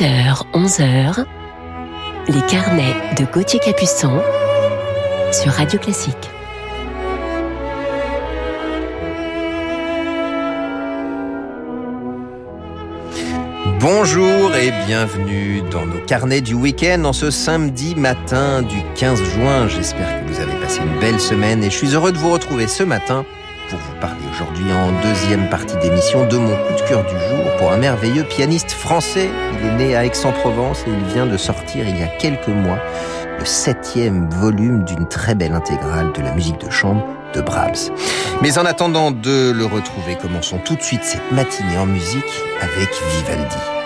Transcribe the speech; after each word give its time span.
10h, 0.00 0.44
11h, 0.54 1.26
les 2.28 2.40
carnets 2.46 2.94
de 3.18 3.26
Gauthier 3.30 3.60
Capuçon 3.60 4.22
sur 5.30 5.52
Radio 5.52 5.78
Classique. 5.78 6.30
Bonjour 13.78 14.54
et 14.56 14.72
bienvenue 14.86 15.60
dans 15.70 15.84
nos 15.84 16.00
carnets 16.06 16.40
du 16.40 16.54
week-end 16.54 17.04
en 17.04 17.12
ce 17.12 17.30
samedi 17.30 17.94
matin 17.94 18.62
du 18.62 18.82
15 18.94 19.22
juin. 19.22 19.68
J'espère 19.68 20.24
que 20.24 20.32
vous 20.32 20.40
avez 20.40 20.58
passé 20.62 20.80
une 20.80 20.98
belle 20.98 21.20
semaine 21.20 21.62
et 21.62 21.68
je 21.68 21.76
suis 21.76 21.94
heureux 21.94 22.12
de 22.12 22.18
vous 22.18 22.32
retrouver 22.32 22.68
ce 22.68 22.84
matin 22.84 23.26
pour 23.70 23.78
vous 23.78 23.94
parler 24.00 24.20
aujourd'hui 24.32 24.72
en 24.72 24.90
deuxième 25.00 25.48
partie 25.48 25.76
d'émission 25.76 26.26
de 26.26 26.36
mon 26.36 26.56
coup 26.56 26.74
de 26.74 26.88
cœur 26.88 27.04
du 27.04 27.14
jour 27.14 27.56
pour 27.58 27.72
un 27.72 27.76
merveilleux 27.76 28.24
pianiste 28.24 28.72
français. 28.72 29.30
Il 29.58 29.66
est 29.66 29.76
né 29.76 29.96
à 29.96 30.04
Aix-en-Provence 30.04 30.84
et 30.86 30.90
il 30.90 31.12
vient 31.12 31.26
de 31.26 31.36
sortir 31.36 31.88
il 31.88 31.98
y 31.98 32.02
a 32.02 32.08
quelques 32.08 32.48
mois 32.48 32.78
le 33.38 33.44
septième 33.44 34.28
volume 34.28 34.84
d'une 34.84 35.06
très 35.06 35.34
belle 35.34 35.52
intégrale 35.52 36.12
de 36.12 36.20
la 36.20 36.32
musique 36.34 36.60
de 36.60 36.68
chambre 36.68 37.06
de 37.32 37.40
Brahms. 37.40 37.90
Mais 38.42 38.58
en 38.58 38.66
attendant 38.66 39.12
de 39.12 39.52
le 39.52 39.64
retrouver, 39.64 40.16
commençons 40.20 40.58
tout 40.58 40.74
de 40.74 40.82
suite 40.82 41.04
cette 41.04 41.30
matinée 41.30 41.78
en 41.78 41.86
musique 41.86 42.42
avec 42.60 42.90
Vivaldi. 43.16 43.79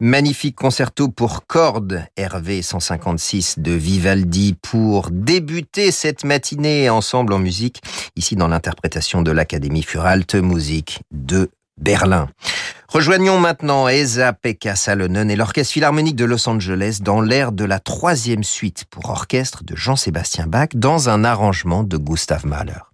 Magnifique 0.00 0.54
concerto 0.54 1.08
pour 1.08 1.44
cordes, 1.48 2.04
Hervé 2.16 2.62
156 2.62 3.58
de 3.58 3.72
Vivaldi, 3.72 4.54
pour 4.62 5.10
débuter 5.10 5.90
cette 5.90 6.22
matinée 6.22 6.88
ensemble 6.88 7.32
en 7.32 7.40
musique, 7.40 7.82
ici 8.14 8.36
dans 8.36 8.46
l'interprétation 8.46 9.22
de 9.22 9.32
l'Académie 9.32 9.82
Furalte 9.82 10.36
Musik 10.36 11.00
de 11.10 11.50
Berlin. 11.80 12.28
Rejoignons 12.86 13.40
maintenant 13.40 13.88
Esa-Pekka 13.88 14.76
Salonen 14.76 15.32
et 15.32 15.36
l'Orchestre 15.36 15.72
Philharmonique 15.72 16.14
de 16.14 16.26
Los 16.26 16.48
Angeles 16.48 17.00
dans 17.02 17.20
l'ère 17.20 17.50
de 17.50 17.64
la 17.64 17.80
troisième 17.80 18.44
suite 18.44 18.84
pour 18.88 19.10
orchestre 19.10 19.64
de 19.64 19.74
Jean-Sébastien 19.74 20.46
Bach 20.46 20.68
dans 20.76 21.08
un 21.08 21.24
arrangement 21.24 21.82
de 21.82 21.96
Gustav 21.96 22.46
Mahler. 22.46 22.84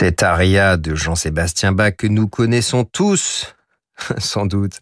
Cette 0.00 0.22
aria 0.22 0.78
de 0.78 0.94
Jean-Sébastien 0.94 1.72
Bach 1.72 1.92
que 1.98 2.06
nous 2.06 2.26
connaissons 2.26 2.84
tous, 2.84 3.54
sans 4.16 4.46
doute, 4.46 4.80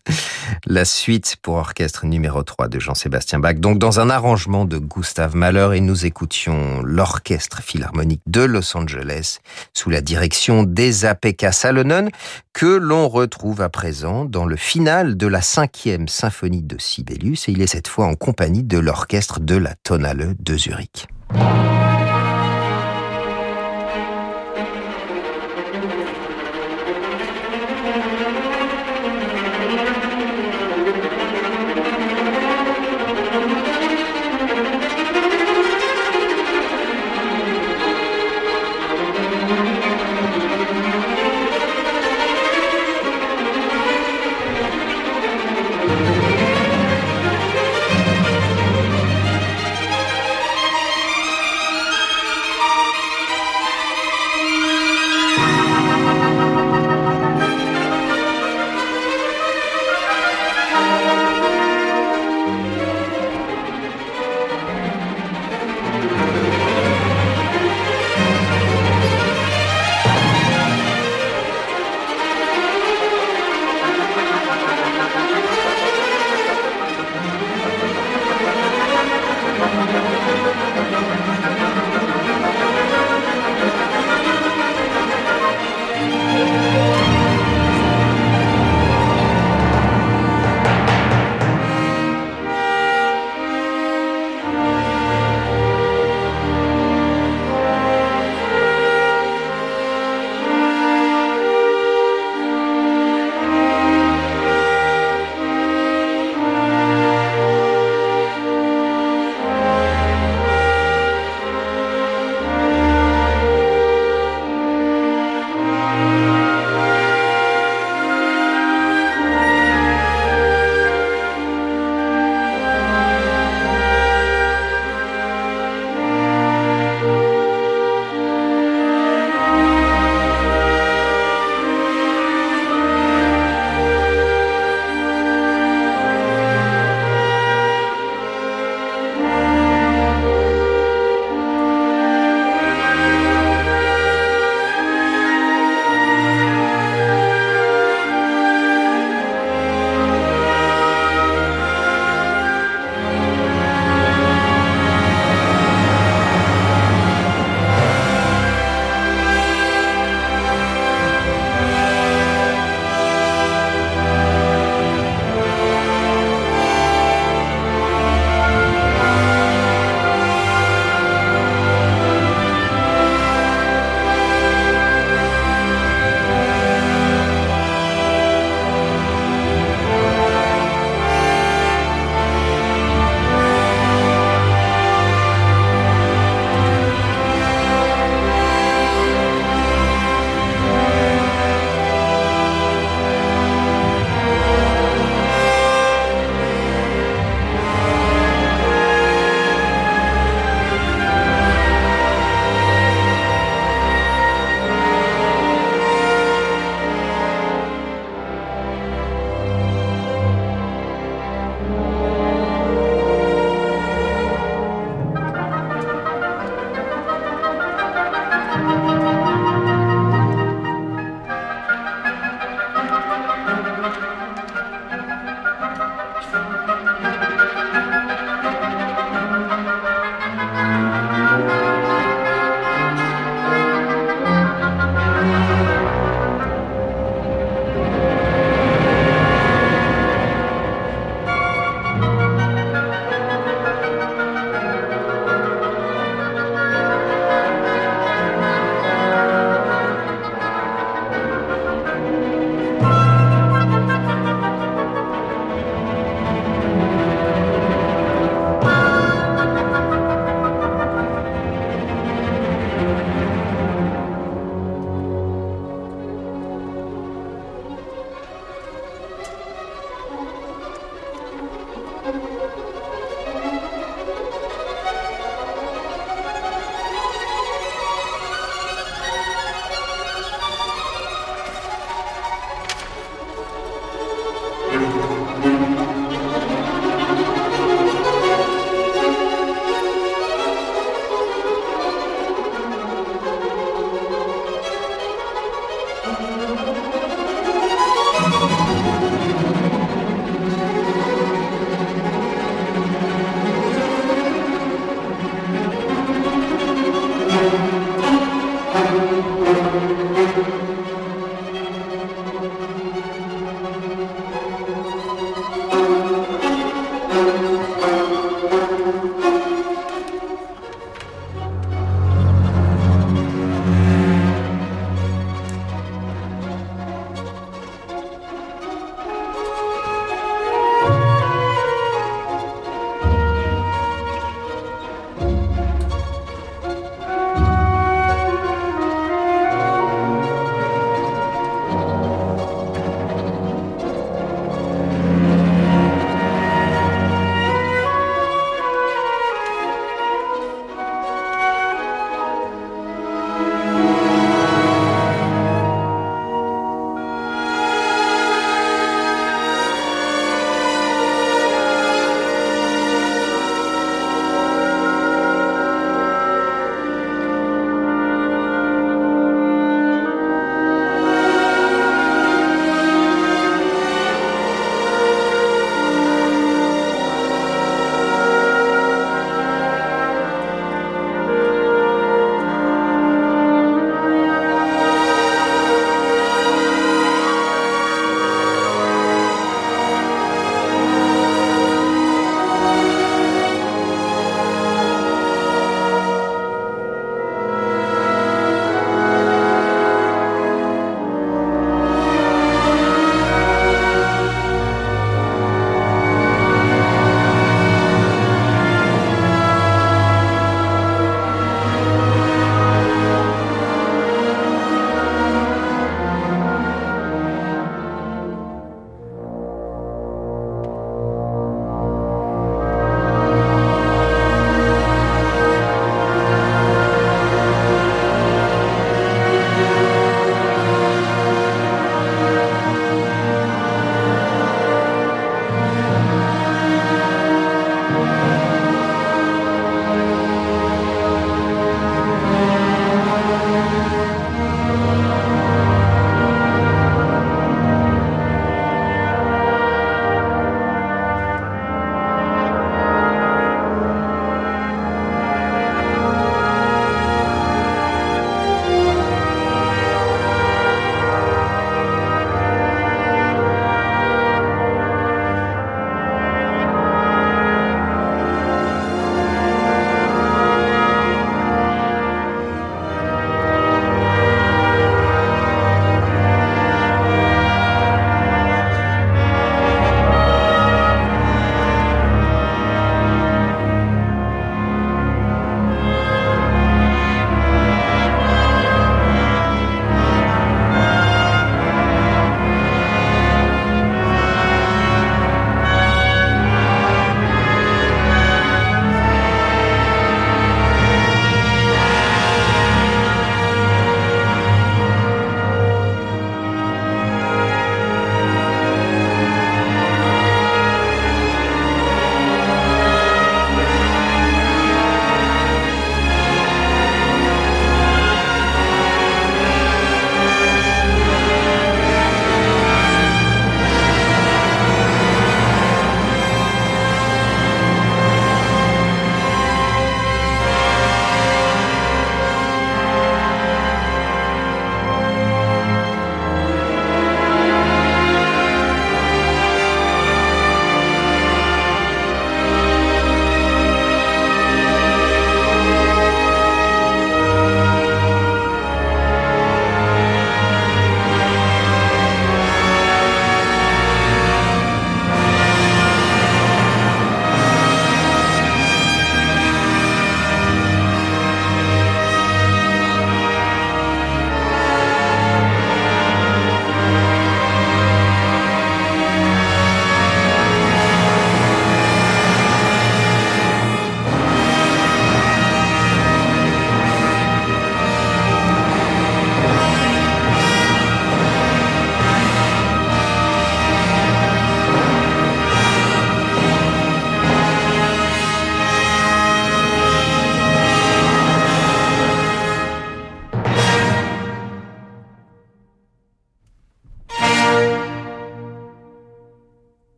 la 0.64 0.84
suite 0.84 1.34
pour 1.42 1.56
orchestre 1.56 2.06
numéro 2.06 2.44
3 2.44 2.68
de 2.68 2.78
Jean-Sébastien 2.78 3.40
Bach, 3.40 3.56
donc 3.56 3.80
dans 3.80 3.98
un 3.98 4.10
arrangement 4.10 4.64
de 4.64 4.78
Gustave 4.78 5.34
Mahler, 5.34 5.70
et 5.75 5.80
nous 5.80 6.06
écoutions 6.06 6.82
l'orchestre 6.82 7.62
philharmonique 7.62 8.22
de 8.28 8.42
Los 8.42 8.76
Angeles 8.76 9.40
sous 9.75 9.90
la 9.90 10.02
direction 10.02 10.62
d'Esa-Pekka 10.62 11.50
Salonen, 11.50 12.10
que 12.52 12.66
l'on 12.66 13.08
retrouve 13.08 13.60
à 13.60 13.70
présent 13.70 14.25
dans 14.25 14.46
le 14.46 14.54
final 14.54 15.16
de 15.16 15.26
la 15.26 15.42
cinquième 15.42 16.06
symphonie 16.06 16.62
de 16.62 16.78
Sibelius, 16.78 17.48
et 17.48 17.52
il 17.52 17.60
est 17.60 17.66
cette 17.66 17.88
fois 17.88 18.06
en 18.06 18.14
compagnie 18.14 18.62
de 18.62 18.78
l'orchestre 18.78 19.40
de 19.40 19.56
la 19.56 19.75
Tonale 19.82 20.37
de 20.38 20.56
Zurich. 20.56 21.08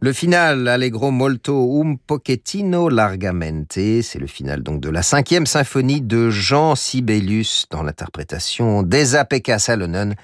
Le 0.00 0.12
final, 0.12 0.68
Allegro 0.68 1.10
molto 1.10 1.82
un 1.82 1.96
pochettino 1.96 2.88
largamente, 2.88 4.00
c'est 4.00 4.20
le 4.20 4.28
final 4.28 4.62
donc 4.62 4.80
de 4.80 4.90
la 4.90 5.02
cinquième 5.02 5.44
symphonie 5.44 6.00
de 6.00 6.30
Jean 6.30 6.76
Sibelius 6.76 7.66
dans 7.68 7.82
l'interprétation 7.82 8.84
d'Esa-Pekka 8.84 9.58
Salonen 9.58 10.14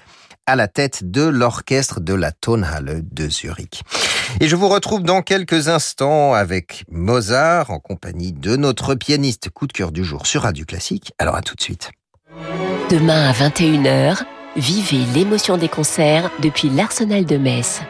à 0.45 0.55
la 0.55 0.69
tête 0.69 1.11
de 1.11 1.23
l'orchestre 1.23 1.99
de 1.99 2.13
la 2.13 2.31
Tonhalle 2.31 3.01
de 3.03 3.29
Zurich. 3.29 3.83
Et 4.39 4.47
je 4.47 4.55
vous 4.55 4.69
retrouve 4.69 5.03
dans 5.03 5.21
quelques 5.21 5.67
instants 5.67 6.33
avec 6.33 6.85
Mozart 6.89 7.69
en 7.69 7.79
compagnie 7.79 8.31
de 8.31 8.55
notre 8.55 8.95
pianiste 8.95 9.49
coup 9.49 9.67
de 9.67 9.73
cœur 9.73 9.91
du 9.91 10.05
jour 10.05 10.25
sur 10.25 10.43
Radio 10.43 10.63
Classique. 10.63 11.11
Alors 11.19 11.35
à 11.35 11.41
tout 11.41 11.55
de 11.55 11.61
suite. 11.61 11.91
Demain 12.89 13.29
à 13.29 13.33
21h, 13.33 14.23
vivez 14.55 15.03
l'émotion 15.13 15.57
des 15.57 15.67
concerts 15.67 16.31
depuis 16.41 16.69
l'Arsenal 16.69 17.25
de 17.25 17.35
Metz 17.35 17.81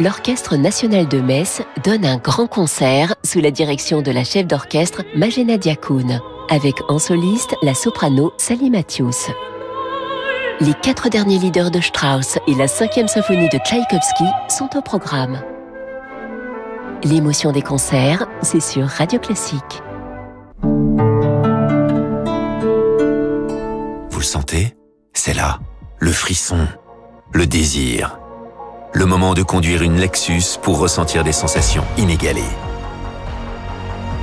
l'Orchestre 0.00 0.56
national 0.56 1.06
de 1.08 1.20
Metz 1.20 1.62
donne 1.84 2.04
un 2.04 2.16
grand 2.16 2.46
concert 2.46 3.14
sous 3.24 3.40
la 3.40 3.50
direction 3.50 4.02
de 4.02 4.10
la 4.10 4.24
chef 4.24 4.46
d'orchestre 4.46 5.02
Magena 5.14 5.56
Diakoun, 5.56 6.20
avec 6.50 6.74
en 6.88 6.98
soliste 6.98 7.54
la 7.62 7.74
soprano 7.74 8.32
Sally 8.36 8.70
Matthews. 8.70 9.30
Les 10.60 10.74
quatre 10.74 11.08
derniers 11.08 11.38
leaders 11.38 11.70
de 11.70 11.80
Strauss 11.80 12.38
et 12.46 12.54
la 12.54 12.68
cinquième 12.68 13.08
symphonie 13.08 13.48
de 13.48 13.58
Tchaïkovski 13.58 14.24
sont 14.48 14.68
au 14.76 14.82
programme. 14.82 15.40
L'émotion 17.04 17.52
des 17.52 17.62
concerts, 17.62 18.26
c'est 18.42 18.62
sur 18.62 18.86
Radio 18.86 19.18
Classique. 19.18 19.82
Vous 24.10 24.18
le 24.18 24.24
sentez? 24.24 24.74
C'est 25.12 25.34
là, 25.34 25.60
le 25.98 26.12
frisson, 26.12 26.66
le 27.32 27.46
désir 27.46 28.18
le 28.94 29.06
moment 29.06 29.34
de 29.34 29.42
conduire 29.42 29.82
une 29.82 29.96
Lexus 29.96 30.58
pour 30.62 30.78
ressentir 30.78 31.24
des 31.24 31.32
sensations 31.32 31.84
inégalées. 31.98 32.42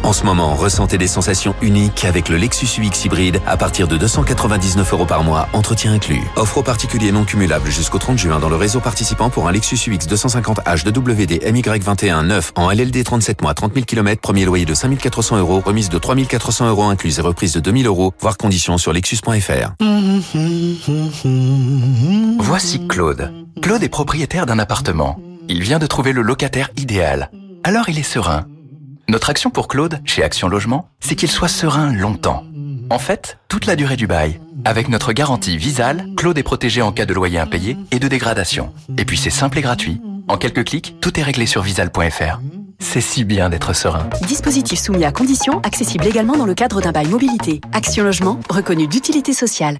En 0.04 0.14
ce 0.14 0.24
moment, 0.24 0.56
ressentez 0.56 0.98
des 0.98 1.08
sensations 1.08 1.54
uniques 1.62 2.06
avec 2.06 2.30
le 2.30 2.38
Lexus 2.38 2.82
UX 2.82 3.06
hybride 3.06 3.40
à 3.46 3.56
partir 3.58 3.88
de 3.88 3.98
299 3.98 4.94
euros 4.94 5.06
par 5.06 5.24
mois, 5.24 5.48
entretien 5.54 5.94
inclus. 5.94 6.24
Offre 6.38 6.60
aux 6.60 6.64
particuliers 6.64 7.12
non 7.12 7.24
cumulable 7.24 7.70
jusqu'au 7.70 8.00
30 8.00 8.18
juin 8.18 8.40
dans 8.40 8.50
le 8.50 8.56
réseau 8.56 8.80
participant 8.80 9.30
pour 9.30 9.48
un 9.48 9.52
Lexus 9.52 9.90
UX 9.90 10.08
250H 10.08 10.84
de 10.86 10.90
WD 10.90 11.44
MY21 11.44 12.26
neuf 12.26 12.52
en 12.56 12.72
LLD 12.72 13.04
37 13.04 13.42
mois, 13.42 13.54
30 13.54 13.74
000 13.74 13.86
km, 13.86 14.22
premier 14.22 14.46
loyer 14.46 14.66
de 14.66 14.74
5 14.74 14.98
400 14.98 15.38
euros, 15.38 15.62
remise 15.64 15.90
de 15.90 15.98
3 16.00 16.16
400 16.16 16.70
euros 16.70 16.84
incluse 16.86 17.20
et 17.20 17.22
reprise 17.22 17.54
de 17.54 17.60
2 17.60 17.84
000 17.84 17.84
euros, 17.84 18.14
voire 18.20 18.38
conditions 18.38 18.78
sur 18.78 18.94
lexus.fr. 18.94 19.74
Voici 22.40 22.88
Claude. 22.88 23.41
Claude 23.60 23.84
est 23.84 23.90
propriétaire 23.90 24.46
d'un 24.46 24.60
appartement. 24.60 25.20
Il 25.50 25.62
vient 25.62 25.80
de 25.80 25.88
trouver 25.88 26.14
le 26.14 26.22
locataire 26.22 26.70
idéal. 26.78 27.32
Alors 27.64 27.90
il 27.90 28.00
est 28.00 28.04
serein. 28.04 28.46
Notre 29.10 29.30
action 29.30 29.50
pour 29.50 29.68
Claude, 29.68 30.00
chez 30.06 30.24
Action 30.24 30.48
Logement, 30.48 30.90
c'est 31.00 31.16
qu'il 31.16 31.30
soit 31.30 31.48
serein 31.48 31.92
longtemps. 31.92 32.44
En 32.90 33.00
fait, 33.00 33.40
toute 33.50 33.66
la 33.66 33.76
durée 33.76 33.98
du 33.98 34.08
bail. 34.08 34.40
Avec 34.64 34.90
notre 34.90 35.12
garantie 35.12 35.58
Visal, 35.58 36.08
Claude 36.16 36.38
est 36.38 36.44
protégé 36.44 36.82
en 36.82 36.92
cas 36.92 37.06
de 37.06 37.14
loyer 37.14 37.40
impayé 37.40 37.78
et 37.92 38.00
de 38.00 38.08
dégradation. 38.08 38.74
Et 38.98 39.06
puis 39.06 39.18
c'est 39.18 39.30
simple 39.30 39.58
et 39.60 39.62
gratuit. 39.62 40.02
En 40.28 40.38
quelques 40.38 40.66
clics, 40.66 40.96
tout 41.02 41.20
est 41.20 41.24
réglé 41.24 41.46
sur 41.46 41.62
visal.fr. 41.62 42.40
C'est 42.80 43.02
si 43.02 43.24
bien 43.26 43.50
d'être 43.50 43.74
serein. 43.74 44.08
Dispositif 44.28 44.80
soumis 44.80 45.06
à 45.06 45.12
conditions, 45.12 45.60
accessible 45.62 46.08
également 46.08 46.36
dans 46.36 46.46
le 46.46 46.54
cadre 46.54 46.82
d'un 46.82 46.92
bail 46.92 47.08
mobilité. 47.08 47.62
Action 47.74 48.04
Logement, 48.04 48.40
reconnu 48.50 48.88
d'utilité 48.88 49.34
sociale. 49.34 49.78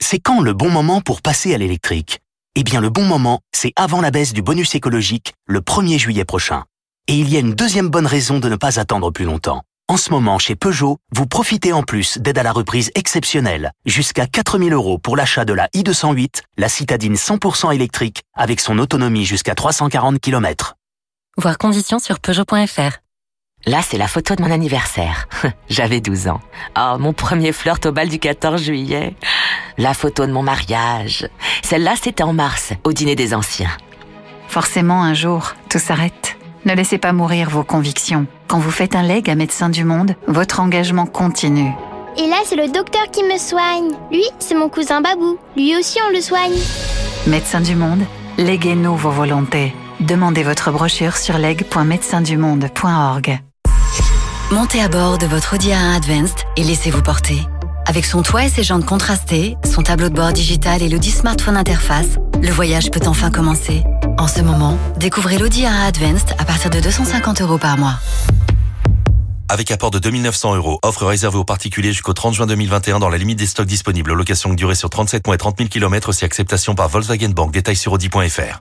C'est 0.00 0.18
quand 0.18 0.40
le 0.40 0.52
bon 0.52 0.70
moment 0.70 1.00
pour 1.00 1.22
passer 1.22 1.54
à 1.54 1.58
l'électrique? 1.58 2.20
Eh 2.56 2.62
bien 2.62 2.80
le 2.80 2.90
bon 2.90 3.04
moment, 3.04 3.40
c'est 3.52 3.72
avant 3.76 4.00
la 4.00 4.10
baisse 4.10 4.32
du 4.32 4.42
bonus 4.42 4.74
écologique, 4.74 5.34
le 5.46 5.60
1er 5.60 5.98
juillet 5.98 6.24
prochain. 6.24 6.64
Et 7.08 7.14
il 7.18 7.28
y 7.28 7.36
a 7.36 7.40
une 7.40 7.54
deuxième 7.54 7.88
bonne 7.88 8.06
raison 8.06 8.38
de 8.38 8.48
ne 8.48 8.56
pas 8.56 8.78
attendre 8.78 9.10
plus 9.10 9.24
longtemps. 9.24 9.62
En 9.88 9.98
ce 9.98 10.10
moment, 10.10 10.38
chez 10.38 10.56
Peugeot, 10.56 10.96
vous 11.14 11.26
profitez 11.26 11.72
en 11.74 11.82
plus 11.82 12.16
d'aide 12.16 12.38
à 12.38 12.42
la 12.42 12.52
reprise 12.52 12.90
exceptionnelle, 12.94 13.72
jusqu'à 13.84 14.26
4000 14.26 14.72
euros 14.72 14.98
pour 14.98 15.16
l'achat 15.16 15.44
de 15.44 15.52
la 15.52 15.68
i208, 15.68 16.42
la 16.56 16.70
citadine 16.70 17.16
100% 17.16 17.74
électrique, 17.74 18.22
avec 18.34 18.60
son 18.60 18.78
autonomie 18.78 19.26
jusqu'à 19.26 19.54
340 19.54 20.20
km. 20.20 20.74
Voir 21.36 21.58
conditions 21.58 21.98
sur 21.98 22.20
Peugeot.fr. 22.20 23.03
Là, 23.66 23.80
c'est 23.82 23.96
la 23.96 24.08
photo 24.08 24.34
de 24.34 24.42
mon 24.42 24.50
anniversaire. 24.50 25.26
J'avais 25.70 26.00
12 26.00 26.28
ans. 26.28 26.40
Oh, 26.78 26.96
mon 26.98 27.14
premier 27.14 27.52
flirt 27.52 27.86
au 27.86 27.92
bal 27.92 28.08
du 28.08 28.18
14 28.18 28.62
juillet. 28.62 29.14
La 29.78 29.94
photo 29.94 30.26
de 30.26 30.32
mon 30.32 30.42
mariage. 30.42 31.26
Celle-là, 31.62 31.94
c'était 32.00 32.24
en 32.24 32.34
mars, 32.34 32.74
au 32.84 32.92
dîner 32.92 33.16
des 33.16 33.32
anciens. 33.32 33.70
Forcément, 34.48 35.02
un 35.02 35.14
jour, 35.14 35.54
tout 35.70 35.78
s'arrête. 35.78 36.36
Ne 36.66 36.74
laissez 36.74 36.98
pas 36.98 37.12
mourir 37.12 37.48
vos 37.48 37.64
convictions. 37.64 38.26
Quand 38.48 38.58
vous 38.58 38.70
faites 38.70 38.96
un 38.96 39.02
leg 39.02 39.30
à 39.30 39.34
Médecins 39.34 39.70
du 39.70 39.84
Monde, 39.84 40.14
votre 40.26 40.60
engagement 40.60 41.06
continue. 41.06 41.72
Et 42.18 42.26
là, 42.28 42.36
c'est 42.44 42.56
le 42.56 42.70
docteur 42.70 43.10
qui 43.10 43.22
me 43.24 43.38
soigne. 43.38 43.92
Lui, 44.12 44.24
c'est 44.38 44.54
mon 44.54 44.68
cousin 44.68 45.00
Babou. 45.00 45.38
Lui 45.56 45.74
aussi, 45.76 45.98
on 46.06 46.10
le 46.12 46.20
soigne. 46.20 46.52
Médecins 47.26 47.62
du 47.62 47.74
Monde, 47.74 48.04
léguez-nous 48.36 48.94
vos 48.96 49.10
volontés. 49.10 49.74
Demandez 50.00 50.42
votre 50.42 50.70
brochure 50.70 51.16
sur 51.16 51.38
leg.médecindumonde.org. 51.38 53.40
Montez 54.50 54.82
à 54.82 54.88
bord 54.88 55.16
de 55.16 55.26
votre 55.26 55.54
Audi 55.54 55.70
A1 55.70 55.96
Advanced 55.96 56.36
et 56.56 56.64
laissez-vous 56.64 57.02
porter. 57.02 57.40
Avec 57.86 58.04
son 58.04 58.22
toit 58.22 58.44
et 58.44 58.48
ses 58.50 58.62
jantes 58.62 58.84
contrastées, 58.84 59.56
son 59.64 59.82
tableau 59.82 60.10
de 60.10 60.14
bord 60.14 60.32
digital 60.32 60.82
et 60.82 60.88
l'Audi 60.88 61.10
Smartphone 61.10 61.56
Interface, 61.56 62.18
le 62.42 62.50
voyage 62.50 62.90
peut 62.90 63.00
enfin 63.06 63.30
commencer. 63.30 63.82
En 64.18 64.28
ce 64.28 64.42
moment, 64.42 64.78
découvrez 64.98 65.38
l'Audi 65.38 65.62
A1 65.62 65.86
Advanced 65.86 66.34
à 66.38 66.44
partir 66.44 66.68
de 66.68 66.78
250 66.78 67.40
euros 67.40 67.56
par 67.56 67.78
mois. 67.78 67.98
Avec 69.48 69.70
apport 69.70 69.90
de 69.90 69.98
2900 69.98 70.56
euros, 70.56 70.78
offre 70.82 71.06
réservée 71.06 71.38
aux 71.38 71.44
particuliers 71.44 71.92
jusqu'au 71.92 72.12
30 72.12 72.34
juin 72.34 72.46
2021 72.46 72.98
dans 72.98 73.08
la 73.08 73.18
limite 73.18 73.38
des 73.38 73.46
stocks 73.46 73.66
disponibles. 73.66 74.12
Location 74.12 74.50
de 74.50 74.56
durée 74.56 74.74
sur 74.74 74.90
37 74.90 75.26
mois 75.26 75.36
et 75.36 75.38
30 75.38 75.56
000 75.56 75.70
km 75.70 76.10
aussi 76.10 76.24
acceptation 76.26 76.74
par 76.74 76.90
Volkswagen 76.90 77.30
Bank. 77.30 77.50
Détails 77.50 77.76
sur 77.76 77.92
Audi.fr. 77.92 78.60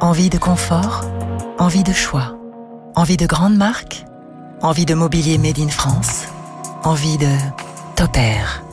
Envie 0.00 0.28
de 0.28 0.38
confort 0.38 1.04
Envie 1.58 1.82
de 1.82 1.94
choix 1.94 2.36
Envie 2.94 3.16
de 3.16 3.26
grandes 3.26 3.56
marques? 3.56 4.04
Envie 4.60 4.86
de 4.86 4.94
mobilier 4.94 5.38
made 5.38 5.60
in 5.60 5.68
France 5.68 6.24
Envie 6.82 7.16
de 7.16 7.28
Topair 7.94 8.64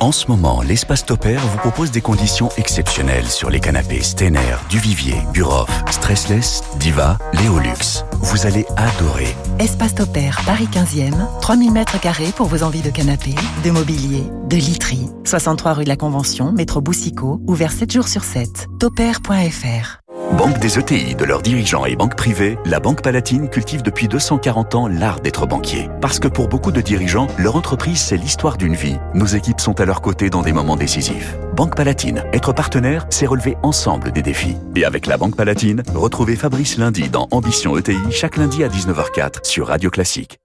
en 0.00 0.12
ce 0.12 0.28
moment, 0.28 0.62
l'espace 0.62 1.04
Topair 1.04 1.40
vous 1.44 1.58
propose 1.58 1.90
des 1.90 2.00
conditions 2.00 2.50
exceptionnelles 2.56 3.26
sur 3.26 3.50
les 3.50 3.58
canapés 3.58 4.00
Stener, 4.00 4.54
Duvivier, 4.70 5.16
Buroff, 5.32 5.68
Stressless, 5.90 6.62
Diva, 6.78 7.18
Léolux. 7.32 8.04
Vous 8.20 8.46
allez 8.46 8.64
adorer. 8.76 9.34
Espace 9.58 9.96
Topair, 9.96 10.40
Paris 10.46 10.68
15e, 10.72 11.40
3000 11.40 11.72
mètres 11.72 11.98
carrés 11.98 12.30
pour 12.30 12.46
vos 12.46 12.62
envies 12.62 12.82
de 12.82 12.90
canapés, 12.90 13.34
de 13.64 13.70
mobilier, 13.72 14.22
de 14.46 14.56
literie. 14.56 15.08
63 15.24 15.72
rue 15.72 15.82
de 15.82 15.88
la 15.88 15.96
Convention, 15.96 16.52
métro 16.52 16.80
Boussico, 16.80 17.40
ouvert 17.48 17.72
7 17.72 17.90
jours 17.90 18.06
sur 18.06 18.22
7. 18.22 18.68
Topair.fr 18.78 20.07
Banque 20.36 20.58
des 20.58 20.78
ETI, 20.78 21.14
de 21.14 21.24
leurs 21.24 21.42
dirigeants 21.42 21.86
et 21.86 21.96
banques 21.96 22.16
privées, 22.16 22.58
la 22.64 22.80
Banque 22.80 23.02
Palatine 23.02 23.48
cultive 23.48 23.82
depuis 23.82 24.08
240 24.08 24.74
ans 24.74 24.86
l'art 24.86 25.20
d'être 25.20 25.46
banquier. 25.46 25.88
Parce 26.00 26.18
que 26.18 26.28
pour 26.28 26.48
beaucoup 26.48 26.70
de 26.70 26.80
dirigeants, 26.80 27.28
leur 27.38 27.56
entreprise, 27.56 28.00
c'est 28.00 28.16
l'histoire 28.16 28.56
d'une 28.56 28.74
vie. 28.74 28.98
Nos 29.14 29.26
équipes 29.26 29.60
sont 29.60 29.80
à 29.80 29.84
leur 29.84 30.00
côté 30.00 30.28
dans 30.28 30.42
des 30.42 30.52
moments 30.52 30.76
décisifs. 30.76 31.36
Banque 31.54 31.76
Palatine, 31.76 32.24
être 32.32 32.52
partenaire, 32.52 33.06
c'est 33.10 33.26
relever 33.26 33.56
ensemble 33.62 34.12
des 34.12 34.22
défis. 34.22 34.56
Et 34.76 34.84
avec 34.84 35.06
la 35.06 35.16
Banque 35.16 35.36
Palatine, 35.36 35.82
retrouvez 35.94 36.36
Fabrice 36.36 36.76
lundi 36.76 37.08
dans 37.08 37.26
Ambition 37.30 37.76
ETI, 37.76 37.96
chaque 38.10 38.36
lundi 38.36 38.62
à 38.62 38.68
19h04 38.68 39.44
sur 39.44 39.68
Radio 39.68 39.90
Classique. 39.90 40.38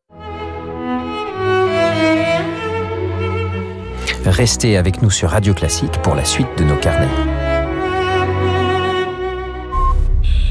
Restez 4.26 4.78
avec 4.78 5.02
nous 5.02 5.12
sur 5.12 5.32
Radio 5.32 5.54
Classique 5.54 6.02
pour 6.02 6.16
la 6.16 6.24
suite 6.24 6.48
de 6.58 6.64
nos 6.64 6.78
carnets. 6.78 7.43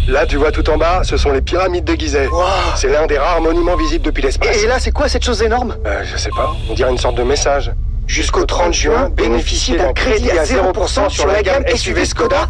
Là, 0.08 0.26
tu 0.26 0.36
vois 0.36 0.50
tout 0.50 0.68
en 0.68 0.76
bas, 0.78 1.02
ce 1.04 1.16
sont 1.16 1.30
les 1.30 1.40
pyramides 1.40 1.84
de 1.84 1.94
Gizeh. 1.94 2.28
C'est 2.76 2.88
l'un 2.88 3.06
des 3.06 3.18
rares 3.18 3.40
monuments 3.40 3.76
visibles 3.76 4.04
depuis 4.04 4.22
l'espace. 4.22 4.62
Et 4.62 4.66
là, 4.66 4.78
c'est 4.80 4.90
quoi 4.90 5.08
cette 5.08 5.24
chose 5.24 5.42
énorme? 5.42 5.76
Euh, 5.86 6.02
Je 6.04 6.16
sais 6.16 6.30
pas. 6.30 6.54
On 6.68 6.74
dirait 6.74 6.90
une 6.90 6.98
sorte 6.98 7.16
de 7.16 7.22
message. 7.22 7.72
Jusqu'au 8.08 8.44
30 8.44 8.74
juin, 8.74 9.10
bénéficiez 9.10 9.76
d'un 9.78 9.92
crédit 9.92 10.30
à 10.32 10.44
0% 10.44 11.08
sur 11.08 11.26
la 11.26 11.42
gamme 11.42 11.64
SUV 11.74 12.04
Skoda. 12.04 12.48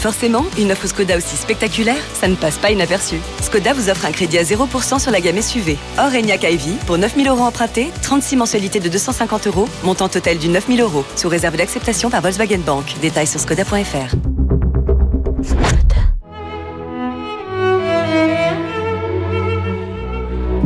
Forcément, 0.00 0.44
une 0.58 0.72
offre 0.72 0.86
Skoda 0.86 1.16
aussi 1.16 1.36
spectaculaire, 1.36 1.96
ça 2.20 2.26
ne 2.28 2.34
passe 2.34 2.56
pas 2.56 2.70
inaperçu. 2.70 3.16
Skoda 3.42 3.72
vous 3.74 3.88
offre 3.90 4.06
un 4.06 4.12
crédit 4.12 4.38
à 4.38 4.42
0% 4.42 4.98
sur 4.98 5.10
la 5.10 5.20
gamme 5.20 5.40
SUV. 5.40 5.76
Or, 5.98 6.06
Enyaq 6.14 6.42
Ivy, 6.42 6.76
pour 6.86 6.98
9000 6.98 7.28
euros 7.28 7.42
empruntés, 7.44 7.90
36 8.02 8.36
mensualités 8.36 8.80
de 8.80 8.88
250 8.88 9.46
euros, 9.46 9.68
montant 9.82 10.08
total 10.08 10.38
du 10.38 10.48
9000 10.48 10.80
euros, 10.80 11.04
sous 11.16 11.28
réserve 11.28 11.56
d'acceptation 11.56 12.10
par 12.10 12.22
Volkswagen 12.22 12.58
Bank. 12.64 12.84
Détails 13.00 13.26
sur 13.26 13.40
skoda.fr. 13.40 14.16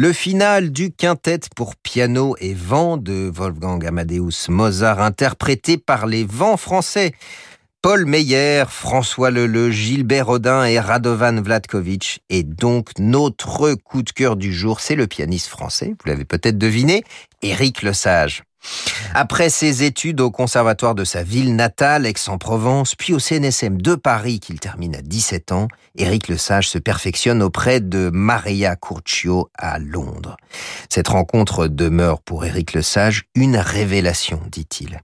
Le 0.00 0.12
final 0.12 0.70
du 0.70 0.92
quintet 0.92 1.40
pour 1.56 1.74
piano 1.74 2.36
et 2.38 2.54
vent 2.54 2.98
de 2.98 3.28
Wolfgang 3.34 3.84
Amadeus 3.84 4.46
Mozart, 4.48 5.00
interprété 5.00 5.76
par 5.76 6.06
les 6.06 6.22
vents 6.22 6.56
français. 6.56 7.14
Paul 7.82 8.04
Meyer, 8.04 8.62
François 8.68 9.32
Leleu, 9.32 9.72
Gilbert 9.72 10.26
Rodin 10.26 10.64
et 10.66 10.78
Radovan 10.78 11.42
Vladkovic. 11.42 12.20
Et 12.30 12.44
donc, 12.44 12.90
notre 13.00 13.74
coup 13.74 14.04
de 14.04 14.10
cœur 14.10 14.36
du 14.36 14.52
jour, 14.52 14.78
c'est 14.78 14.94
le 14.94 15.08
pianiste 15.08 15.48
français, 15.48 15.88
vous 15.88 16.08
l'avez 16.08 16.24
peut-être 16.24 16.58
deviné, 16.58 17.02
Éric 17.42 17.82
Lesage. 17.82 18.44
Après 19.14 19.48
ses 19.50 19.84
études 19.84 20.20
au 20.20 20.30
conservatoire 20.30 20.94
de 20.94 21.04
sa 21.04 21.22
ville 21.22 21.56
natale, 21.56 22.06
Aix-en-Provence, 22.06 22.94
puis 22.94 23.14
au 23.14 23.18
CNSM 23.18 23.80
de 23.80 23.94
Paris 23.94 24.40
qu'il 24.40 24.60
termine 24.60 24.96
à 24.96 25.02
17 25.02 25.52
ans, 25.52 25.68
Éric 25.96 26.28
Lesage 26.28 26.68
se 26.68 26.78
perfectionne 26.78 27.42
auprès 27.42 27.80
de 27.80 28.10
Maria 28.12 28.76
Curcio 28.76 29.50
à 29.56 29.78
Londres. 29.78 30.36
Cette 30.88 31.08
rencontre 31.08 31.68
demeure 31.68 32.20
pour 32.20 32.44
Éric 32.44 32.74
Lesage 32.74 33.24
une 33.34 33.56
révélation, 33.56 34.40
dit-il. 34.50 35.00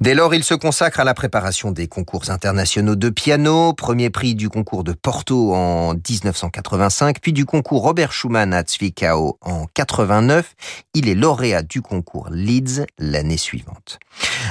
Dès 0.00 0.14
lors, 0.14 0.34
il 0.34 0.44
se 0.44 0.54
consacre 0.54 1.00
à 1.00 1.04
la 1.04 1.14
préparation 1.14 1.70
des 1.70 1.86
concours 1.86 2.30
internationaux 2.30 2.96
de 2.96 3.08
piano, 3.08 3.72
premier 3.72 4.10
prix 4.10 4.34
du 4.34 4.48
concours 4.48 4.84
de 4.84 4.92
Porto 4.92 5.54
en 5.54 5.94
1985, 5.94 7.20
puis 7.20 7.32
du 7.32 7.46
concours 7.46 7.82
Robert 7.82 8.12
Schumann 8.12 8.52
à 8.52 8.64
Zwickau 8.64 9.38
en 9.40 9.66
89. 9.72 10.54
Il 10.94 11.08
est 11.08 11.14
lauréat 11.14 11.62
du 11.62 11.80
concours 11.80 12.28
Leeds 12.30 12.86
l'année 12.98 13.36
suivante. 13.36 13.98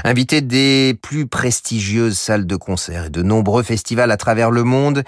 Invité 0.04 0.41
des 0.41 0.97
plus 1.01 1.28
prestigieuses 1.28 2.18
salles 2.18 2.47
de 2.47 2.56
concert 2.56 3.06
et 3.06 3.10
de 3.10 3.22
nombreux 3.22 3.64
festivals 3.64 4.12
à 4.12 4.18
travers 4.18 4.51
le 4.51 4.64
monde, 4.64 5.04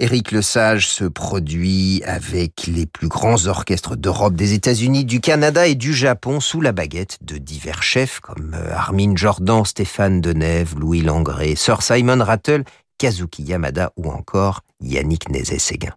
Éric 0.00 0.30
Lesage 0.30 0.88
se 0.88 1.04
produit 1.04 2.02
avec 2.04 2.68
les 2.68 2.86
plus 2.86 3.08
grands 3.08 3.48
orchestres 3.48 3.96
d'Europe, 3.96 4.34
des 4.34 4.52
États-Unis, 4.52 5.04
du 5.04 5.20
Canada 5.20 5.66
et 5.66 5.74
du 5.74 5.92
Japon 5.92 6.38
sous 6.38 6.60
la 6.60 6.70
baguette 6.70 7.18
de 7.22 7.36
divers 7.36 7.82
chefs 7.82 8.20
comme 8.20 8.54
euh, 8.54 8.72
Armin 8.72 9.16
Jordan, 9.16 9.64
Stéphane 9.64 10.20
Denève, 10.20 10.78
Louis 10.78 11.00
Langré, 11.00 11.56
Sir 11.56 11.82
Simon 11.82 12.22
Rattle, 12.22 12.62
Kazuki 12.98 13.42
Yamada 13.42 13.92
ou 13.96 14.08
encore 14.08 14.60
Yannick 14.80 15.30
Nézet-Séguin. 15.30 15.94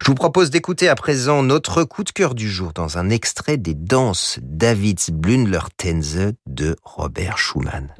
Je 0.00 0.06
vous 0.06 0.14
propose 0.14 0.48
d'écouter 0.48 0.88
à 0.88 0.94
présent 0.94 1.42
notre 1.42 1.84
coup 1.84 2.02
de 2.02 2.10
cœur 2.10 2.34
du 2.34 2.50
jour 2.50 2.72
dans 2.74 2.96
un 2.96 3.10
extrait 3.10 3.58
des 3.58 3.74
danses 3.74 4.38
Davids 4.42 5.12
Blündler 5.12 5.60
Tenze 5.76 6.32
de 6.46 6.76
Robert 6.82 7.36
Schumann. 7.36 7.92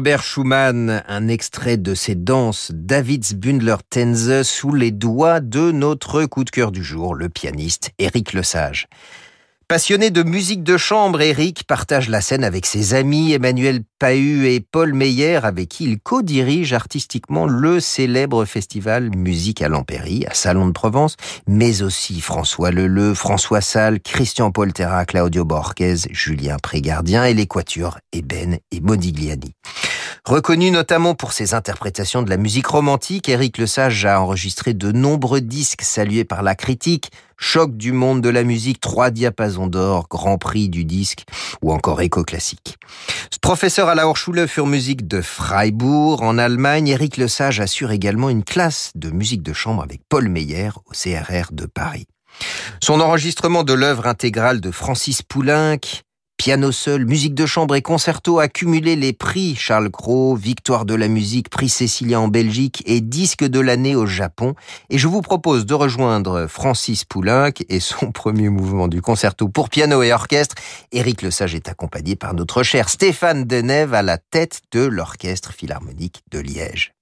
Robert 0.00 0.22
Schumann, 0.22 1.04
un 1.08 1.28
extrait 1.28 1.76
de 1.76 1.94
ses 1.94 2.14
danses 2.14 2.72
Davids 2.72 3.34
Bundler 3.34 3.76
Tenze 3.90 4.44
sous 4.44 4.72
les 4.72 4.92
doigts 4.92 5.40
de 5.40 5.72
notre 5.72 6.24
coup 6.24 6.42
de 6.42 6.48
cœur 6.48 6.72
du 6.72 6.82
jour, 6.82 7.14
le 7.14 7.28
pianiste 7.28 7.90
Éric 7.98 8.32
Lesage. 8.32 8.88
Passionné 9.68 10.10
de 10.10 10.22
musique 10.22 10.64
de 10.64 10.78
chambre, 10.78 11.20
Eric 11.20 11.64
partage 11.64 12.08
la 12.08 12.22
scène 12.22 12.44
avec 12.44 12.64
ses 12.64 12.94
amis 12.94 13.34
Emmanuel 13.34 13.82
Pahu 13.98 14.48
et 14.48 14.60
Paul 14.60 14.94
Meyer, 14.94 15.40
avec 15.44 15.68
qui 15.68 15.84
il 15.84 16.00
co-dirige 16.00 16.72
artistiquement 16.72 17.46
le 17.46 17.78
célèbre 17.78 18.46
festival 18.46 19.14
Musique 19.14 19.60
à 19.60 19.68
l'Empéry, 19.68 20.24
à 20.26 20.32
Salon 20.32 20.66
de 20.66 20.72
Provence, 20.72 21.16
mais 21.46 21.82
aussi 21.82 22.22
François 22.22 22.70
Leleu, 22.70 23.12
François 23.12 23.60
Salle, 23.60 24.00
Christian 24.00 24.50
Poltera, 24.50 25.04
Claudio 25.04 25.44
Borges, 25.44 26.08
Julien 26.10 26.56
Prégardien 26.56 27.26
et 27.26 27.34
l'équature 27.34 27.98
Eben 28.12 28.56
et 28.72 28.80
Modigliani. 28.80 29.54
Reconnu 30.24 30.70
notamment 30.70 31.14
pour 31.14 31.32
ses 31.32 31.54
interprétations 31.54 32.22
de 32.22 32.30
la 32.30 32.36
musique 32.36 32.66
romantique, 32.66 33.28
Éric 33.28 33.58
Lesage 33.58 34.04
a 34.04 34.20
enregistré 34.20 34.74
de 34.74 34.92
nombreux 34.92 35.40
disques 35.40 35.82
salués 35.82 36.24
par 36.24 36.42
la 36.42 36.54
critique, 36.54 37.10
Choc 37.38 37.74
du 37.74 37.92
monde 37.92 38.20
de 38.20 38.28
la 38.28 38.44
musique, 38.44 38.80
trois 38.80 39.10
diapasons 39.10 39.66
d'or, 39.66 40.08
Grand 40.10 40.36
Prix 40.36 40.68
du 40.68 40.84
disque 40.84 41.24
ou 41.62 41.72
encore 41.72 42.02
Éco 42.02 42.22
classique. 42.22 42.76
Professeur 43.40 43.88
à 43.88 43.94
la 43.94 44.06
Hochschule 44.06 44.46
für 44.46 44.66
Musik 44.66 45.08
de 45.08 45.22
Freiburg 45.22 46.22
en 46.22 46.36
Allemagne, 46.36 46.88
Éric 46.88 47.16
Lesage 47.16 47.58
assure 47.58 47.90
également 47.90 48.28
une 48.28 48.44
classe 48.44 48.92
de 48.94 49.10
musique 49.10 49.42
de 49.42 49.54
chambre 49.54 49.82
avec 49.82 50.02
Paul 50.10 50.28
Meyer 50.28 50.70
au 50.84 50.92
CRR 50.92 51.52
de 51.52 51.64
Paris. 51.64 52.06
Son 52.82 53.00
enregistrement 53.00 53.64
de 53.64 53.72
l'œuvre 53.72 54.06
intégrale 54.06 54.60
de 54.60 54.70
Francis 54.70 55.22
Poulenc, 55.22 55.80
Piano 56.40 56.72
seul, 56.72 57.04
musique 57.04 57.34
de 57.34 57.44
chambre 57.44 57.74
et 57.74 57.82
concerto 57.82 58.38
a 58.38 58.48
cumulé 58.48 58.96
les 58.96 59.12
prix 59.12 59.54
Charles 59.54 59.90
Cros, 59.90 60.34
Victoire 60.34 60.86
de 60.86 60.94
la 60.94 61.06
musique, 61.06 61.50
prix 61.50 61.68
Cécilia 61.68 62.18
en 62.18 62.28
Belgique 62.28 62.82
et 62.86 63.02
disque 63.02 63.44
de 63.44 63.60
l'année 63.60 63.94
au 63.94 64.06
Japon. 64.06 64.54
Et 64.88 64.96
je 64.96 65.06
vous 65.06 65.20
propose 65.20 65.66
de 65.66 65.74
rejoindre 65.74 66.46
Francis 66.46 67.04
Poulenc 67.04 67.52
et 67.68 67.78
son 67.78 68.10
premier 68.12 68.48
mouvement 68.48 68.88
du 68.88 69.02
concerto 69.02 69.50
pour 69.50 69.68
piano 69.68 70.02
et 70.02 70.14
orchestre. 70.14 70.54
Éric 70.92 71.20
Lesage 71.20 71.54
est 71.54 71.68
accompagné 71.68 72.16
par 72.16 72.32
notre 72.32 72.62
cher 72.62 72.88
Stéphane 72.88 73.44
Denève 73.44 73.92
à 73.92 74.00
la 74.00 74.16
tête 74.16 74.62
de 74.72 74.80
l'Orchestre 74.80 75.52
Philharmonique 75.52 76.22
de 76.30 76.38
Liège. 76.38 76.94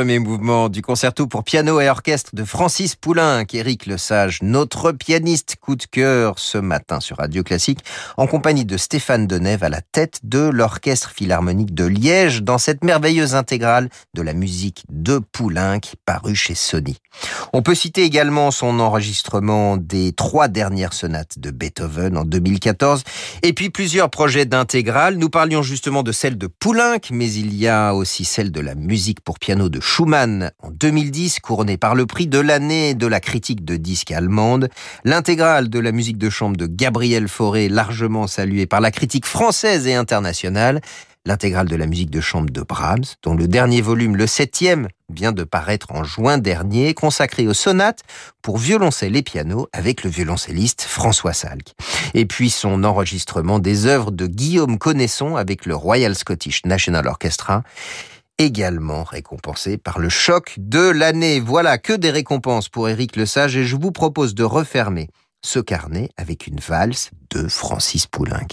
Premier 0.00 0.18
mouvement 0.18 0.70
du 0.70 0.80
concerto 0.80 1.26
pour 1.26 1.44
piano 1.44 1.78
et 1.78 1.90
orchestre 1.90 2.30
de 2.32 2.42
Francis 2.42 2.96
Poulenc, 2.96 3.44
Éric 3.52 3.84
Lesage, 3.84 4.38
notre 4.40 4.92
pianiste 4.92 5.56
de 5.76 5.84
cœur 5.84 6.38
ce 6.38 6.58
matin 6.58 7.00
sur 7.00 7.18
Radio 7.18 7.42
Classique, 7.42 7.80
en 8.16 8.26
compagnie 8.26 8.64
de 8.64 8.76
Stéphane 8.76 9.26
Denève 9.26 9.64
à 9.64 9.68
la 9.68 9.80
tête 9.80 10.20
de 10.22 10.38
l'Orchestre 10.38 11.10
Philharmonique 11.10 11.74
de 11.74 11.84
Liège 11.84 12.42
dans 12.42 12.58
cette 12.58 12.84
merveilleuse 12.84 13.34
intégrale 13.34 13.88
de 14.14 14.22
la 14.22 14.32
musique 14.32 14.84
de 14.88 15.18
Poulenc 15.18 15.80
parue 16.04 16.34
chez 16.34 16.54
Sony. 16.54 16.98
On 17.52 17.62
peut 17.62 17.74
citer 17.74 18.02
également 18.02 18.50
son 18.50 18.80
enregistrement 18.80 19.76
des 19.76 20.12
trois 20.12 20.48
dernières 20.48 20.92
sonates 20.92 21.38
de 21.38 21.50
Beethoven 21.50 22.16
en 22.16 22.24
2014 22.24 23.02
et 23.42 23.52
puis 23.52 23.70
plusieurs 23.70 24.10
projets 24.10 24.46
d'intégrale. 24.46 25.16
Nous 25.16 25.30
parlions 25.30 25.62
justement 25.62 26.02
de 26.02 26.12
celle 26.12 26.38
de 26.38 26.46
Poulenc, 26.46 27.00
mais 27.10 27.32
il 27.32 27.54
y 27.54 27.68
a 27.68 27.94
aussi 27.94 28.24
celle 28.24 28.52
de 28.52 28.60
la 28.60 28.74
musique 28.74 29.20
pour 29.20 29.38
piano 29.38 29.68
de 29.68 29.80
Schumann 29.80 30.52
en 30.60 30.70
2010, 30.70 31.40
couronné 31.40 31.76
par 31.76 31.94
le 31.94 32.06
prix 32.06 32.26
de 32.26 32.38
l'année 32.38 32.94
de 32.94 33.06
la 33.06 33.20
critique 33.20 33.64
de 33.64 33.76
disques 33.76 34.12
allemande, 34.12 34.68
l'intégrale 35.04 35.59
de 35.68 35.78
la 35.78 35.92
musique 35.92 36.18
de 36.18 36.30
chambre 36.30 36.56
de 36.56 36.66
Gabriel 36.66 37.28
Fauré, 37.28 37.68
largement 37.68 38.26
saluée 38.26 38.66
par 38.66 38.80
la 38.80 38.90
critique 38.90 39.26
française 39.26 39.86
et 39.86 39.94
internationale, 39.94 40.80
l'intégrale 41.26 41.68
de 41.68 41.76
la 41.76 41.86
musique 41.86 42.10
de 42.10 42.20
chambre 42.20 42.50
de 42.50 42.62
Brahms, 42.62 43.04
dont 43.22 43.34
le 43.34 43.46
dernier 43.46 43.82
volume, 43.82 44.16
le 44.16 44.26
septième, 44.26 44.88
vient 45.12 45.32
de 45.32 45.44
paraître 45.44 45.92
en 45.92 46.04
juin 46.04 46.38
dernier, 46.38 46.94
consacré 46.94 47.46
aux 47.46 47.54
sonates 47.54 48.00
pour 48.42 48.58
violoncelle 48.58 49.16
et 49.16 49.22
piano 49.22 49.68
avec 49.72 50.02
le 50.02 50.10
violoncelliste 50.10 50.82
François 50.82 51.34
Salk. 51.34 51.74
Et 52.14 52.24
puis 52.24 52.48
son 52.48 52.84
enregistrement 52.84 53.58
des 53.58 53.86
œuvres 53.86 54.10
de 54.10 54.26
Guillaume 54.26 54.78
Connaisson 54.78 55.36
avec 55.36 55.66
le 55.66 55.74
Royal 55.74 56.14
Scottish 56.14 56.64
National 56.64 57.06
Orchestra 57.06 57.62
également 58.38 59.04
récompensé 59.04 59.76
par 59.76 59.98
le 59.98 60.08
choc 60.08 60.54
de 60.56 60.88
l'année. 60.88 61.40
Voilà 61.40 61.76
que 61.76 61.92
des 61.92 62.10
récompenses 62.10 62.70
pour 62.70 62.88
Éric 62.88 63.16
Lesage 63.16 63.54
et 63.56 63.64
je 63.64 63.76
vous 63.76 63.92
propose 63.92 64.34
de 64.34 64.44
refermer 64.44 65.08
ce 65.42 65.58
carnet 65.58 66.10
avec 66.16 66.46
une 66.46 66.60
valse 66.60 67.10
de 67.30 67.48
Francis 67.48 68.06
Poulenc. 68.06 68.48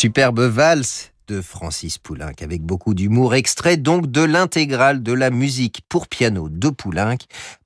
Superbe 0.00 0.40
valse 0.40 1.12
de 1.28 1.42
Francis 1.42 1.98
Poulenc 1.98 2.32
avec 2.40 2.62
beaucoup 2.62 2.94
d'humour, 2.94 3.34
extrait 3.34 3.76
donc 3.76 4.10
de 4.10 4.22
l'intégrale 4.22 5.02
de 5.02 5.12
la 5.12 5.28
musique 5.28 5.82
pour 5.90 6.08
piano 6.08 6.48
de 6.48 6.70
Poulenc 6.70 7.18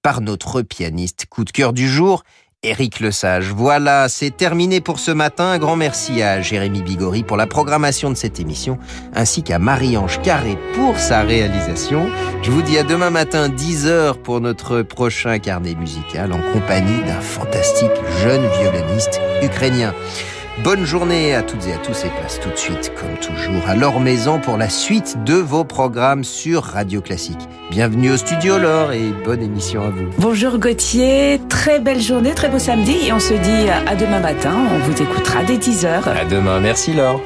par 0.03 0.20
notre 0.20 0.62
pianiste 0.62 1.26
coup 1.30 1.45
de 1.45 1.53
cœur 1.53 1.72
du 1.72 1.89
jour, 1.89 2.24
Éric 2.64 2.99
Lesage. 2.99 3.53
Voilà, 3.53 4.09
c'est 4.09 4.37
terminé 4.37 4.80
pour 4.80 4.99
ce 4.99 5.12
matin. 5.12 5.45
Un 5.45 5.59
grand 5.59 5.76
merci 5.76 6.22
à 6.22 6.41
Jérémy 6.43 6.82
Bigori 6.82 7.22
pour 7.22 7.37
la 7.37 7.47
programmation 7.47 8.11
de 8.11 8.16
cette 8.16 8.41
émission, 8.41 8.80
ainsi 9.14 9.45
qu'à 9.45 9.61
Marie-Ange 9.61 10.20
Carré 10.22 10.59
pour 10.74 10.99
sa 10.99 11.22
réalisation. 11.22 12.11
Je 12.43 12.51
vous 12.51 12.62
dis 12.62 12.78
à 12.78 12.82
demain 12.82 13.11
matin 13.11 13.49
10h 13.49 14.14
pour 14.22 14.41
notre 14.41 14.82
prochain 14.82 15.39
carnet 15.39 15.76
musical 15.76 16.32
en 16.32 16.41
compagnie 16.53 17.01
d'un 17.07 17.20
fantastique 17.20 17.93
jeune 18.24 18.45
violoniste 18.59 19.20
ukrainien. 19.41 19.95
Bonne 20.62 20.84
journée 20.84 21.34
à 21.34 21.42
toutes 21.42 21.66
et 21.66 21.72
à 21.72 21.78
tous 21.78 22.05
et 22.05 22.11
place 22.11 22.38
tout 22.38 22.48
de 22.48 22.57
suite, 22.57 22.92
comme 22.94 23.16
toujours, 23.16 23.68
à 23.68 23.74
leur 23.74 23.98
maison 23.98 24.38
pour 24.38 24.57
la 24.57 24.68
suite 24.68 25.16
de 25.24 25.34
vos 25.34 25.64
programmes 25.64 26.22
sur 26.22 26.62
Radio 26.62 27.00
Classique. 27.00 27.48
Bienvenue 27.72 28.12
au 28.12 28.16
studio 28.16 28.57
Laure 28.59 28.92
et 28.92 29.11
bonne 29.24 29.42
émission 29.42 29.82
à 29.82 29.90
vous. 29.90 30.09
Bonjour 30.18 30.59
Gauthier, 30.59 31.40
très 31.48 31.80
belle 31.80 32.00
journée, 32.00 32.34
très 32.34 32.48
beau 32.48 32.61
samedi 32.61 33.09
et 33.09 33.12
on 33.12 33.18
se 33.18 33.34
dit 33.34 33.68
à 33.68 33.96
demain 33.96 34.20
matin, 34.20 34.55
on 34.72 34.78
vous 34.78 35.02
écoutera 35.02 35.42
dès 35.42 35.57
10h. 35.57 36.09
À 36.09 36.24
demain, 36.24 36.61
merci 36.61 36.94
Laure. 36.94 37.20